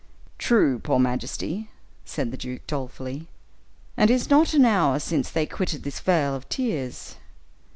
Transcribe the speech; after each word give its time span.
"True, 0.39 0.79
poor 0.79 0.97
majesty," 0.97 1.69
said 2.05 2.31
the 2.31 2.37
duke, 2.37 2.65
dolefully, 2.65 3.27
"and 3.95 4.09
it 4.09 4.13
is 4.15 4.31
not 4.31 4.55
an 4.55 4.65
hour 4.65 4.97
since 4.97 5.29
they 5.29 5.45
quitted 5.45 5.83
this 5.83 5.99
vale 5.99 6.33
of 6.33 6.49
tears. 6.49 7.17